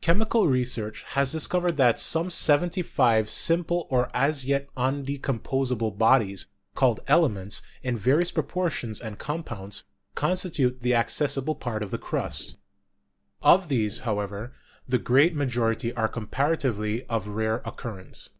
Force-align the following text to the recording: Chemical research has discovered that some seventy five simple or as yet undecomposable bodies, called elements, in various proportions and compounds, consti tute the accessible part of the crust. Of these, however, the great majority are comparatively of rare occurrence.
Chemical 0.00 0.46
research 0.48 1.02
has 1.08 1.30
discovered 1.30 1.76
that 1.76 1.98
some 2.00 2.30
seventy 2.30 2.80
five 2.80 3.28
simple 3.30 3.86
or 3.90 4.10
as 4.14 4.46
yet 4.46 4.74
undecomposable 4.78 5.98
bodies, 5.98 6.48
called 6.74 7.00
elements, 7.06 7.60
in 7.82 7.94
various 7.94 8.30
proportions 8.30 8.98
and 8.98 9.18
compounds, 9.18 9.84
consti 10.16 10.54
tute 10.54 10.80
the 10.80 10.94
accessible 10.94 11.54
part 11.54 11.82
of 11.82 11.90
the 11.90 11.98
crust. 11.98 12.56
Of 13.42 13.68
these, 13.68 13.98
however, 14.08 14.54
the 14.88 14.96
great 14.96 15.34
majority 15.34 15.92
are 15.92 16.08
comparatively 16.08 17.04
of 17.04 17.26
rare 17.28 17.60
occurrence. 17.66 18.30